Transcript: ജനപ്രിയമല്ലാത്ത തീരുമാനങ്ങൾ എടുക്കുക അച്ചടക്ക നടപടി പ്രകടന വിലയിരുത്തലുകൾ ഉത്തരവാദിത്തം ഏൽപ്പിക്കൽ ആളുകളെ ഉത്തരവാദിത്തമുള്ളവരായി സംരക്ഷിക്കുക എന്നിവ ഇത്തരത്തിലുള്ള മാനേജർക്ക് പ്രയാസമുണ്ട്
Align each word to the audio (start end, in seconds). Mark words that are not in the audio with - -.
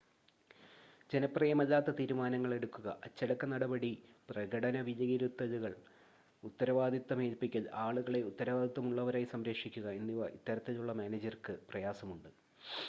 ജനപ്രിയമല്ലാത്ത 1.09 1.89
തീരുമാനങ്ങൾ 1.97 2.51
എടുക്കുക 2.53 2.87
അച്ചടക്ക 3.03 3.45
നടപടി 3.45 3.91
പ്രകടന 4.29 4.79
വിലയിരുത്തലുകൾ 4.81 5.73
ഉത്തരവാദിത്തം 6.43 7.19
ഏൽപ്പിക്കൽ 7.23 7.65
ആളുകളെ 7.79 8.21
ഉത്തരവാദിത്തമുള്ളവരായി 8.23 9.27
സംരക്ഷിക്കുക 9.33 9.87
എന്നിവ 9.99 10.29
ഇത്തരത്തിലുള്ള 10.37 10.93
മാനേജർക്ക് 10.93 11.55
പ്രയാസമുണ്ട് 11.69 12.29